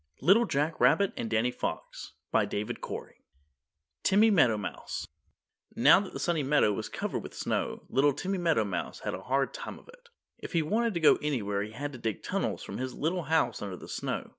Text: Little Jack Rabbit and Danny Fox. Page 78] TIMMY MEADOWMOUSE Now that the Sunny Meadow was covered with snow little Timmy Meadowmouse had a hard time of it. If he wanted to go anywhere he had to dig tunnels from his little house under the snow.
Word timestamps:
Little 0.19 0.45
Jack 0.45 0.79
Rabbit 0.79 1.13
and 1.15 1.29
Danny 1.29 1.51
Fox. 1.51 2.13
Page 2.33 2.49
78] 2.49 3.21
TIMMY 4.01 4.31
MEADOWMOUSE 4.31 5.05
Now 5.75 5.99
that 5.99 6.11
the 6.13 6.19
Sunny 6.19 6.41
Meadow 6.41 6.73
was 6.73 6.89
covered 6.89 7.19
with 7.21 7.35
snow 7.35 7.83
little 7.87 8.11
Timmy 8.11 8.39
Meadowmouse 8.39 9.01
had 9.01 9.13
a 9.13 9.21
hard 9.21 9.53
time 9.53 9.77
of 9.77 9.87
it. 9.89 10.09
If 10.39 10.53
he 10.53 10.63
wanted 10.63 10.95
to 10.95 10.99
go 11.01 11.19
anywhere 11.21 11.61
he 11.61 11.73
had 11.73 11.91
to 11.91 11.99
dig 11.99 12.23
tunnels 12.23 12.63
from 12.63 12.79
his 12.79 12.95
little 12.95 13.21
house 13.25 13.61
under 13.61 13.77
the 13.77 13.87
snow. 13.87 14.29